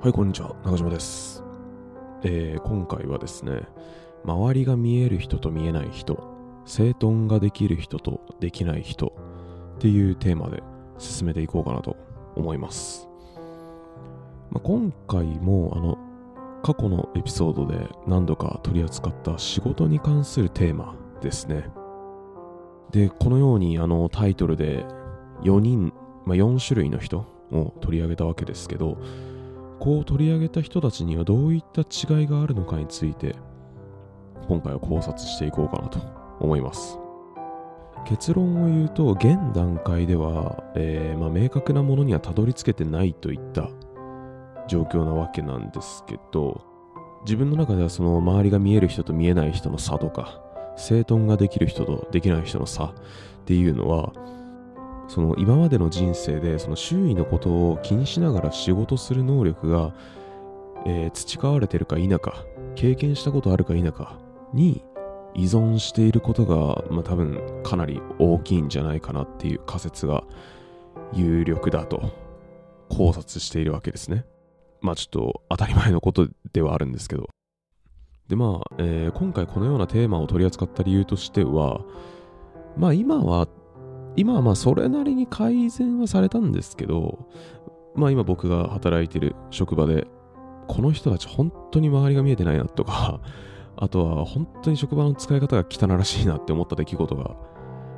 [0.00, 0.54] はい、こんにちは。
[0.64, 1.42] 中島です。
[2.22, 3.62] えー今回はですね、
[4.24, 6.22] 周りが見える人と見えない人、
[6.66, 9.12] 整頓ができる人とできない人
[9.74, 10.62] っていうテーマで
[10.98, 11.96] 進めていこうかなと
[12.36, 13.08] 思います。
[14.50, 15.98] まあ、今回も、あの、
[16.62, 21.70] 過去のエピソードで何度か取り扱った仕事に関するテーマですね。
[22.92, 24.86] で、このようにあのタイトルで
[25.42, 25.92] 4人、
[26.24, 28.96] まあ、4種類の人を取り上げたわけですけど、
[29.80, 33.36] こう取り上げた人たちにはどういった違いがあるのかについて
[34.48, 36.00] 今回は考察していこうかなと
[36.40, 36.98] 思います。
[38.06, 43.68] 結論を言うと現段階では、えーまあ、明確なものにはたどり着けてないといった
[44.66, 46.64] 状況なわけなんですけど
[47.24, 50.40] 自分の中ではその周りが見える人と見えない人の差とか
[50.76, 52.94] 整頓ができる人とできない人の差っ
[53.44, 54.12] ていうのは
[55.08, 59.94] その今までの人生でその周囲のことを気にしながら仕事する能力が、
[60.86, 64.18] えー培われてるか否か経験したことあるか否か
[64.52, 64.84] に
[65.34, 70.24] 依存していることが、まあ、多分かなり大きいんじゃないかなっていう仮説が
[71.12, 72.12] 有力だと
[72.88, 74.24] 考察しているわけですね。
[74.80, 77.28] まあちょっと当たり前のことではあるんですけど。
[78.28, 81.80] でまあ、えー今回このようなテーマを取り扱った理由としては
[82.76, 83.48] まあ今は
[84.18, 87.28] 今はまあそれなりに改善はされたんですけど、
[87.94, 90.08] まあ今僕が働いてる職場で、
[90.66, 93.20] この人たち本当に周りが見えてないなとか、
[93.76, 97.36] あとは本当に職場の使い方が汚らしいなって思った出来事が、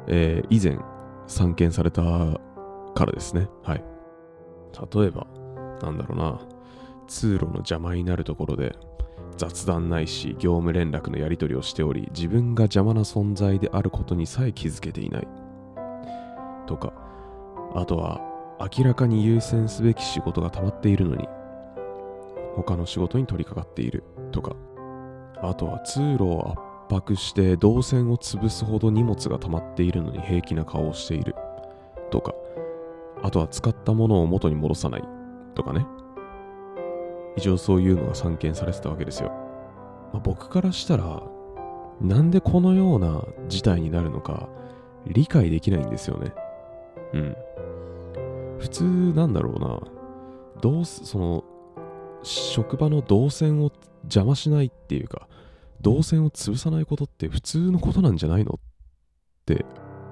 [0.08, 0.78] えー以前
[1.26, 3.48] 散見されたからですね。
[3.62, 3.84] はい。
[4.94, 5.26] 例えば、
[5.80, 6.38] なんだろうな、
[7.06, 8.76] 通路の邪魔になるところで、
[9.38, 15.28] 雑談ないし業務連絡のやり取りをしており自分が邪魔な存在であることにさえ気づけていない
[16.70, 16.92] とか
[17.74, 18.20] あとは
[18.60, 21.26] 明らかに優先すべき仕事が溜まっているのに
[22.54, 24.54] 他の仕事に取り掛かっているとか
[25.42, 26.54] あとは通路を
[26.88, 31.34] 圧迫して動線を潰すほど荷物が溜まっているのに平気な顔をしている
[32.12, 32.34] とか
[33.22, 35.04] あとは使ったものを元に戻さない
[35.54, 35.84] とかね。
[37.36, 39.30] 以上そういうのが散見されてたわけですよ、
[40.12, 41.22] まあ僕からしたら
[42.00, 44.48] なんでこのような事態になるのか
[45.06, 46.34] 理解できないんですよね。
[47.12, 47.36] うん。
[48.58, 49.80] 普通なんだろうな。
[50.60, 51.44] どうす、その、
[52.22, 53.72] 職場の動線を
[54.04, 55.28] 邪魔しないっていうか、
[55.80, 59.64] 動線を潰さないことって普通のことなんじゃないのって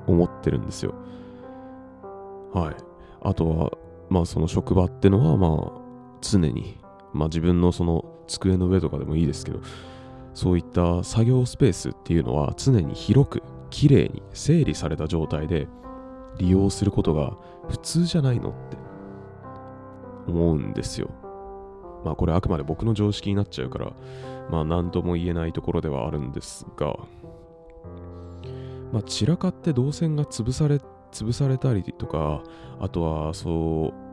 [0.06, 0.94] 思ってるんですよ。
[2.54, 2.76] はい。
[3.20, 3.70] あとは、
[4.09, 5.80] まあその職場ってのは、まあ
[6.22, 6.78] 常に、
[7.12, 9.60] まあ自分のその机の上とかでもいいですけど、
[10.32, 15.69] そういった作業スペースっていうのは常に広く、綺麗に整理された状態で
[16.37, 17.37] 利用することが
[17.69, 18.77] 普通じゃないのって
[20.28, 21.11] 思うんですよ。
[22.05, 23.93] まあこれあくまで僕の常識になっちゃうから、
[24.50, 26.97] まあ何とも言えないところではあるんですが、
[28.93, 30.81] まあ散らかって動線が潰され、
[31.12, 32.43] 潰されたりとか、
[32.81, 34.09] あとはそう、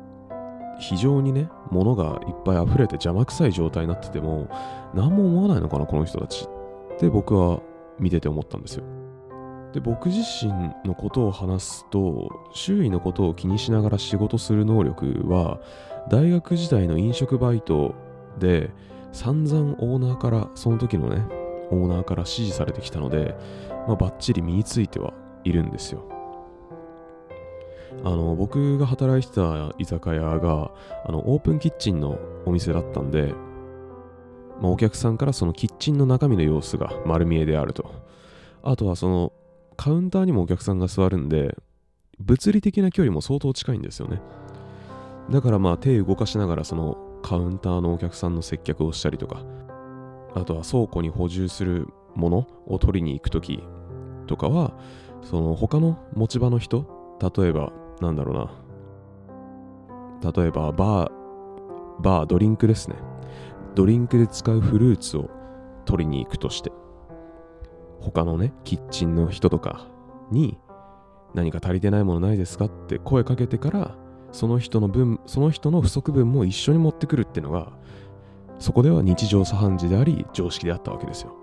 [0.79, 4.49] 非常にね、物がいっぱい溢れて邪魔くさい状態になってても、
[4.93, 6.47] 何も思わないのかな、この人たち
[6.95, 7.59] って僕は
[7.99, 8.83] 見てて思ったんですよ。
[9.75, 10.53] で僕自身
[10.85, 15.59] のことを話すと周囲のことを気にしながら仕事する能力は
[16.09, 17.93] 大学時代の飲食バイト
[18.39, 18.71] で
[19.11, 21.25] 散々オーナーからその時のね
[21.71, 23.35] オーナーから指示されてきたので、
[23.85, 26.05] まあ、バッチリ身についてはいるんですよ。
[28.05, 30.71] あの僕が働いてた居酒屋が
[31.05, 33.33] あのオープンキッチンのお店だったんで、
[34.61, 37.91] まあ、お客さんからそのキッチンの中身の様子が丸見えであると。
[38.63, 39.33] あとはその
[39.77, 41.55] カウンターにもお客さんが座るんで、
[42.19, 44.21] 物理的な距離も相当近いんですよね。
[45.29, 49.43] だからまあ手動かしながらそのカウンターのお客さんの接客をしたりとか、
[50.35, 53.63] あとは倉庫に補充するものを取りに行くとき
[54.27, 54.73] とかは、
[55.23, 56.85] その他の持ち場の人、
[57.35, 57.71] 例えば、
[58.01, 58.35] なんだろう
[60.21, 60.31] な。
[60.31, 61.11] 例えば、バー、
[62.01, 62.95] バー、ドリンクですね。
[63.73, 65.29] ドリンクで使うフルーツを
[65.85, 66.71] 取りに行くとして、
[68.05, 69.87] 他のね、キッチンの人とか
[70.31, 70.57] に
[71.33, 73.95] 何か足りてないものないですかって声かけてから、
[74.31, 77.73] その人の分、その人の不足分も一緒に持ってくるっていうのが、
[78.59, 81.33] そこでは日常茶飯事であり、常識であったわけですよ。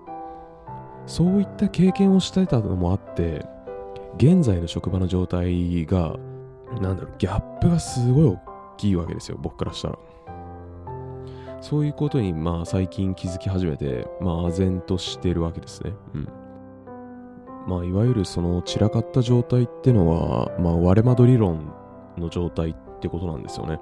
[1.05, 3.45] そういった経験をしてたのもあって、
[4.17, 6.15] 現在の職場の状態が、
[6.81, 8.39] なんだろう、ギャップがすごい大
[8.77, 9.99] きいわけですよ、僕からしたら。
[11.61, 15.93] そういうことに、まあ、最近気づき始めて、まあ、唖然としてるわけですね。
[16.13, 16.29] うん。
[17.67, 21.73] まあ、いわゆるその散らかった状態ってのは、まあ、割れ窓理論
[22.17, 23.79] の状態ってことなんですよね。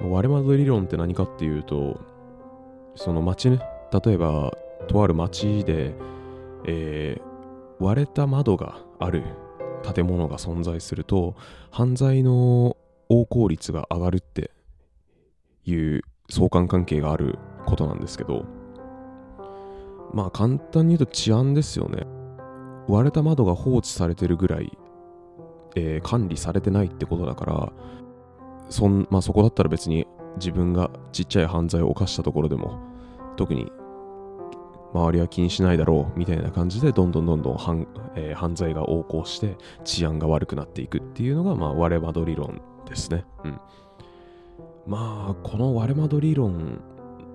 [0.00, 2.00] 割れ窓理論って何かっていうと、
[2.94, 3.60] その街ね、
[3.92, 4.56] 例えば、
[4.88, 5.94] とある街で、
[6.64, 9.24] えー、割れた窓がある
[9.94, 11.34] 建物が存在すると、
[11.70, 12.76] 犯罪の
[13.08, 14.50] 横行率が上がるって
[15.64, 18.44] いう相関関係があることなんですけど、
[20.12, 22.06] まあ簡単に言うと治安ですよね。
[22.88, 24.76] 割れた窓が放置されてるぐらい、
[25.74, 27.72] えー、管理されてないってことだから
[28.68, 30.06] そん、まあ、そこだったら別に
[30.36, 32.80] 自分がちっちゃい犯罪を犯したところでも
[33.36, 33.70] 特に
[34.92, 43.24] 周りは気にしないだろうみたいな感じでどんどんどんどん犯,、えー、犯罪が横行して治安が悪くなっていくっていうのが、まあ、割れ窓理論ですね。
[43.44, 43.60] うん、
[44.86, 46.80] まあこの割れ窓理論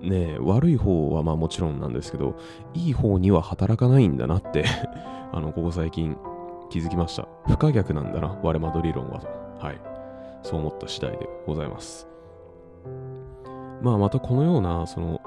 [0.02, 2.36] ね悪い方はまあもちろんなんですけど
[2.74, 4.64] いい方には働かないんだなって
[5.32, 6.16] あのここ最近
[6.70, 7.28] 気づきました。
[7.46, 9.28] 不可逆なんだな割れ窓理論はと。
[9.58, 9.80] はい。
[10.42, 12.08] そう思った次第でございます。
[13.82, 15.20] まあまたこのようなその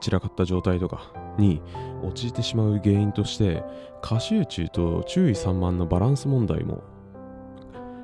[0.00, 1.62] 散らかった状態とかに
[2.02, 3.62] 陥ってしまう原因として
[4.02, 6.82] 過集中と注意散漫のバランス問題も、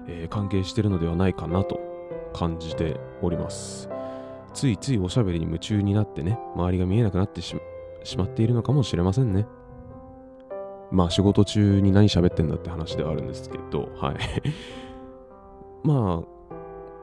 [0.07, 1.81] えー、関係してるのではないかなと
[2.33, 3.89] 感じております。
[4.59, 7.55] ついついおしゃべりに夢中になってね周りが見えなくなってし
[8.17, 9.47] まっているのかもしれませんね。
[10.91, 14.17] まあ仕事中に何喋ってんだって話ではあるんですけどはい。
[15.87, 16.25] ま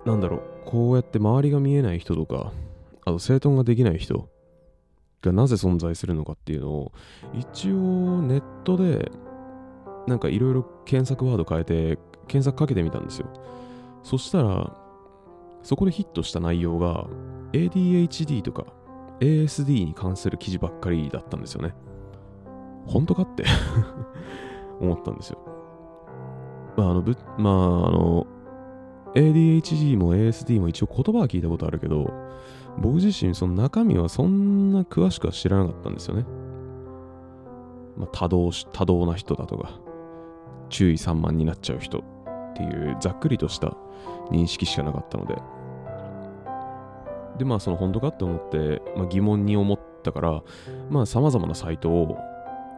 [0.06, 0.42] あなんだろう。
[0.66, 2.52] こうやって周りが見えない人とか
[3.06, 4.28] あと整頓ができない人
[5.22, 6.92] がなぜ存在するのかっていうのを
[7.34, 9.14] 一応ネットで
[10.08, 13.28] なんかいろいろ検索ワード変えて検索かけてみたんですよ。
[14.04, 14.85] そしたら
[15.66, 17.08] そこでヒットした内容が
[17.52, 18.68] ADHD とか
[19.20, 21.74] ASD に関する記事ばっかりだったんですよね。
[22.86, 23.46] 本当かって？
[24.80, 25.40] 思ったんですよ。
[26.78, 27.54] まああのぶまあ
[27.88, 28.28] あの
[29.16, 32.14] ADHD も ASD も一応言葉は聞いたことあるけど
[32.78, 36.26] 僕自身その中身はそんな詳しくは知らなかったんですよね。
[37.98, 39.80] まあ、多動し、多動な人だとか、
[40.70, 42.04] 注意散漫になっちゃう人。
[42.56, 43.74] っていうざっくりとした
[44.32, 45.36] 認識しかなかったので。
[47.38, 50.42] で、まあその本当かって思って、まあ、疑問に思ったから、
[50.90, 52.18] まあ様々なサイトを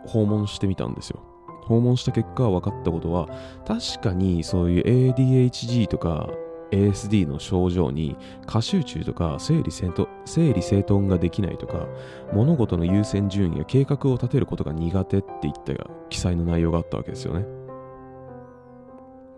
[0.08, 1.22] 訪問してみたんですよ。
[1.66, 3.28] 訪問した結果分かったことは、
[3.68, 6.30] 確かにそういう ADHD とか
[6.72, 11.88] ASD の症状に過集中とか整理整頓整頓ができないとか
[12.34, 15.74] 物事の優先順位や計画を立てることが苦手っていった
[16.10, 17.67] 記載の内容があったわけですよね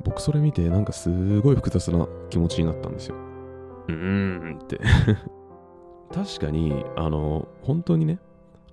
[0.04, 3.16] 僕それ見てなんかすごい複雑な気持ちになったんですよ
[3.88, 4.80] うーんって
[6.14, 8.20] 確かにあの本当にね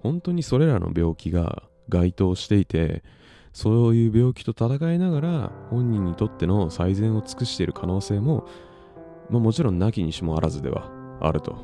[0.02, 3.02] 本当にそれらの病気が該当していて
[3.52, 8.46] そういう病気と戦いながら本人にとっての最善を尽くしている可能性も、
[9.30, 10.90] まあ、もちろんなきにしもあらずでは
[11.20, 11.56] あると。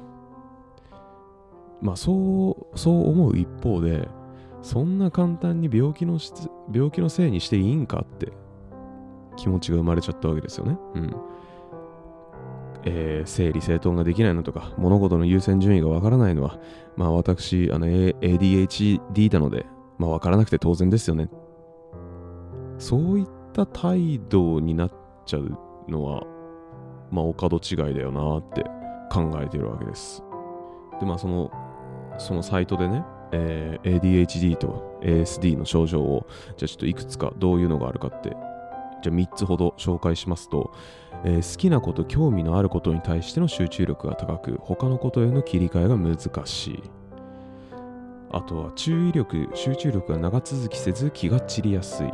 [1.82, 4.08] まあそうそう思う一方で
[4.62, 6.18] そんな簡単に病気の
[6.72, 8.32] 病気のせいにしていいんかって
[9.36, 10.78] 気持ちが生まれちゃったわけですよね。
[10.94, 11.16] うん
[12.84, 16.58] えー、整理整頓ができないのとか物事の優先順位がわからないのは
[16.96, 19.66] まあ私あの ADHD なので
[19.98, 21.30] まあわからなくて当然ですよね
[22.78, 24.92] そういった態度になっ
[25.24, 25.56] ちゃう
[25.88, 26.24] のは、
[27.12, 28.64] まあ、お門違いだよなって
[29.08, 30.24] 考えてるわけです。
[30.98, 31.52] で、まあ、その、
[32.18, 38.36] そのサイトでね、えー、ADHD と ASD の症状を、じゃあちょっといくつかどういうのがあるかって、
[39.02, 40.72] じゃあ3つほど紹介しますと、
[41.24, 46.82] えー、好きなこと、興味のあることに対しての集中力が高く、他のことへの切り替えが難しい。
[48.30, 52.06] あとは注意力、集中力が長続きせず気が散りやすい。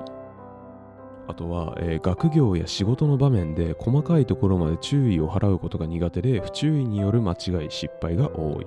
[1.29, 8.67] あとは、えー、学業や仕事の場面で細かいところまで注意を払うことが苦手で不注意による間違い失敗が多い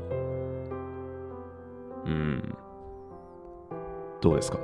[2.05, 2.55] うん
[4.21, 4.59] どうですか？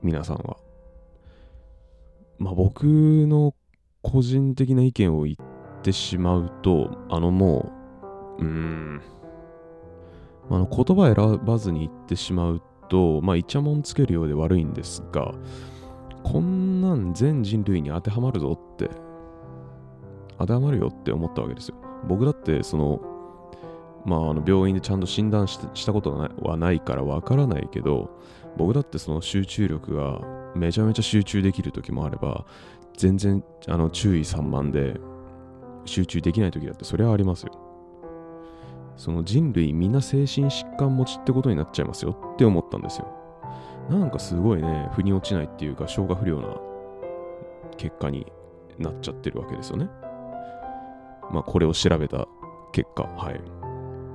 [0.00, 0.56] 皆さんは？
[2.38, 3.54] まあ僕の
[4.02, 7.72] 個人的な意見を言ってしまうとあのも
[8.38, 9.02] ううん
[10.50, 15.32] あの言葉選ばずに言ってしまうとまあイチャモンつけるようで悪いんですが
[16.24, 18.90] こんなん全人類に当てはまるぞって、
[20.38, 21.76] 当てはまるよって思ったわけですよ。
[22.08, 23.00] 僕だってその、
[24.06, 28.10] まあ、あの病院でちゃんと診断したことはないからわからないけど、
[28.56, 30.20] 僕だってその集中力が
[30.54, 32.44] めちゃめちゃ集中できる時もあれば、
[32.96, 35.00] 全然あの注意散漫で
[35.84, 37.52] 集中できない時だってそれはありますよ。
[38.96, 43.08] その人類みんな精神疾患持ちってことになっちゃいますよって思ったんですよ。
[43.90, 46.56] なんかすごいね、腑に落ちないっていうか、消化不良な
[47.76, 48.26] 結果に
[48.78, 49.88] なっちゃってるわけですよね。
[51.30, 52.26] まあ、これを調べた
[52.72, 53.40] 結果、はい。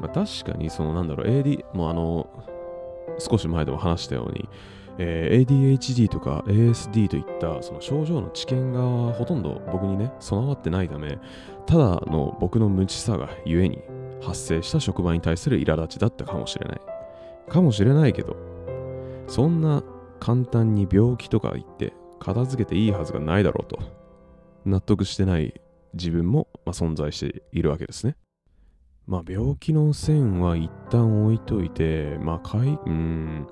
[0.01, 2.27] まあ、確かに、そのなんだろう、AD、もうあの、
[3.19, 4.49] 少し前でも話したように、
[5.01, 11.17] えー、ADHD とか ASD といったその症状の知見がほとんど僕にね備わってないため
[11.65, 13.79] ただの僕の無知さがゆえに
[14.21, 16.81] 発生した職場に対する苛立ちだったかもしれない。
[17.49, 18.37] かもしれないけど
[19.27, 19.83] そんな
[20.19, 23.79] 簡単に病気とか言って片付けていいはずがないだろうと
[24.65, 25.59] 納得してない
[25.93, 28.15] 自分も、まあ、存在しているわけですね。
[29.07, 33.47] まあ病気の線は一旦置いといてまあかいうん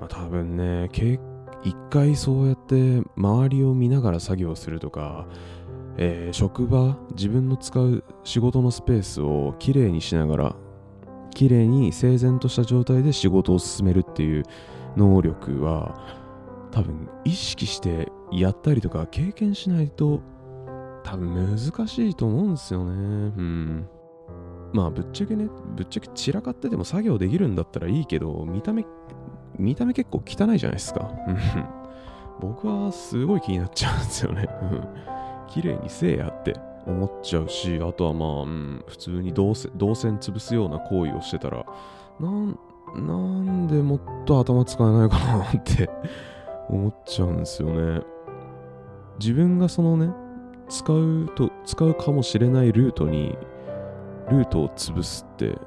[0.00, 0.88] まあ多分ね
[1.62, 5.26] 一回そうやって周りを見ながら作業するとか
[6.02, 10.56] えー、職場自分の使う仕事のスペースをきれいにしながら
[11.34, 14.44] きれいに整然とした状態で仕事を進めるっていう
[14.96, 16.00] 能力は
[16.70, 20.22] 多分意識してやったりとか経験しないと
[21.04, 22.92] 多分難しいと思うんですよね。
[22.92, 22.96] う
[23.42, 23.88] ん。
[24.72, 28.84] まあぶっちゃけね、ぶっちゃけ散らかってても作業できるんだったらいいけど、見た目、
[29.58, 31.10] 見た目結構汚いじゃないですか。
[32.40, 34.48] 僕はすごい気になっちゃうんですよね。
[35.48, 36.54] 綺麗にせえやって
[36.86, 41.64] 思っちゃうし、あとはまあ、うん、普通に動線動線潰すような行為をしてたら、
[42.18, 42.58] なん、
[42.94, 45.90] なんでもっと頭使えないかなって
[46.68, 48.02] 思っちゃうんですよね。
[49.18, 50.10] 自分がそのね、
[50.68, 53.36] 使うと、使うかもしれないルートに、
[54.30, 55.58] ルートを潰すって、う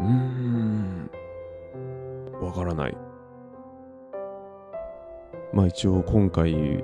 [0.00, 1.10] ーん、
[2.40, 2.96] わからない。
[5.52, 6.82] まあ一応今回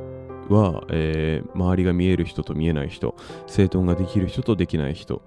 [0.49, 3.14] は、えー、周りが見える人と見えない人、
[3.47, 5.23] 整頓ができる人とできない人、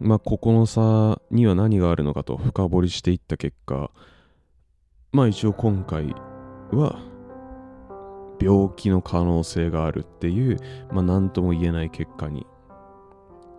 [0.00, 3.90] まあ、ここの差には何があるのかと深掘りしていった結果、
[5.12, 6.14] まあ一応今回
[6.72, 6.98] は
[8.40, 10.58] 病気の可能性があるっていう、
[10.92, 12.46] まあ何とも言えない結果に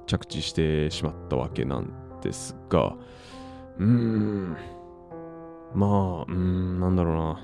[0.08, 2.96] 着地してしまったわけなんですが、
[3.80, 4.58] うーん、
[5.76, 7.40] まあ、うーん、なんだろうな。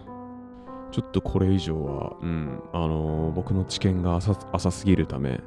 [0.91, 5.39] ちょっとこれ以上は、うん、あのー、僕の知見が浅浅すぎるため、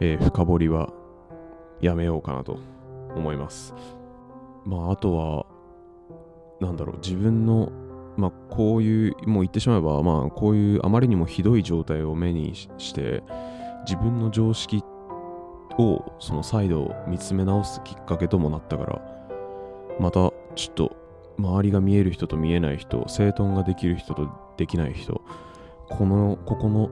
[0.00, 0.92] えー、深掘りは
[1.80, 2.58] やめようかなと
[3.16, 3.74] 思います。
[4.64, 5.46] まあ、あとは、
[6.60, 7.70] なんだろう、自分の、
[8.16, 13.22] まあ、こういう、もう言ってしまえば、まあ、こういうあまりにもひどい状態を目にして、
[13.86, 14.82] 自分の常識
[15.78, 19.02] を、その再度見つめ直すきっかけともなったから、
[20.00, 20.96] また、ちょっと、
[21.38, 25.22] 周りが見える人と見えない人、整頓ができる人とできない人、
[25.88, 26.90] この、ここの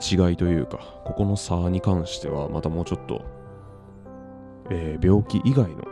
[0.00, 3.22] 違いというか、ここの差に関しては、またもうちょっと、
[4.70, 5.84] えー、病気以外の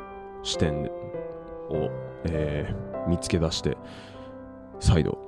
[0.43, 0.89] 視点を、
[2.25, 3.77] えー、見つけ出して、
[4.81, 5.19] 再度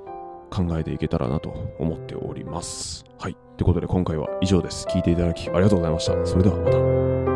[0.49, 3.05] 考えていけたらなと思っております。
[3.19, 3.37] はい。
[3.57, 4.87] ということで今回は以上です。
[4.87, 6.25] 聞いていただきありがとうございました。
[6.25, 6.71] それではま
[7.25, 7.30] た。